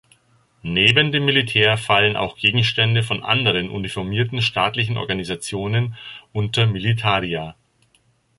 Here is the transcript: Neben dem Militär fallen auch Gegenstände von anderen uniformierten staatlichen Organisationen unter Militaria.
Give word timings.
Neben 0.63 1.11
dem 1.11 1.25
Militär 1.25 1.77
fallen 1.77 2.15
auch 2.15 2.35
Gegenstände 2.35 3.03
von 3.03 3.21
anderen 3.21 3.69
uniformierten 3.69 4.41
staatlichen 4.41 4.97
Organisationen 4.97 5.95
unter 6.33 6.65
Militaria. 6.65 7.53